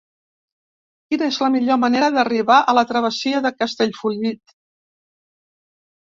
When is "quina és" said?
1.09-1.35